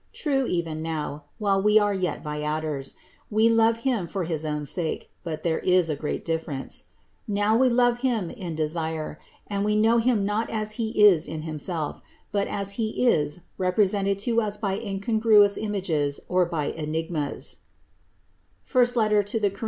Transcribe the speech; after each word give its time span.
True, 0.13 0.47
even 0.47 0.81
now, 0.81 1.25
while 1.37 1.61
we 1.61 1.77
are 1.77 1.93
yet 1.93 2.23
viators, 2.23 2.95
we 3.29 3.49
love 3.49 3.83
Him 3.85 4.07
for 4.07 4.23
his 4.23 4.47
own 4.47 4.65
sake; 4.65 5.11
but 5.23 5.43
there 5.43 5.59
is 5.59 5.91
a 5.91 5.95
great 5.95 6.25
difference. 6.25 6.85
Now 7.27 7.55
we 7.55 7.69
love 7.69 7.99
him 7.99 8.31
in 8.31 8.55
desire 8.55 9.19
and 9.45 9.63
we 9.63 9.75
know 9.75 9.99
Him 9.99 10.25
not 10.25 10.49
as 10.49 10.71
He 10.71 11.05
is 11.05 11.27
in 11.27 11.43
Himself, 11.43 12.01
THE 12.31 12.39
INCARNATION 12.39 12.49
135 12.49 12.49
but 12.49 12.59
as 12.63 12.71
He 12.79 13.05
is 13.05 13.41
represented 13.59 14.17
to 14.25 14.41
us 14.41 14.57
by 14.57 14.73
incongruous 14.79 15.55
images 15.55 16.19
or 16.27 16.47
by 16.47 16.71
enigmas 16.71 17.57
(I 18.73 18.73
Cor. 18.83 19.25